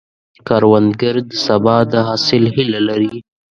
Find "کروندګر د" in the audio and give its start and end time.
0.47-1.31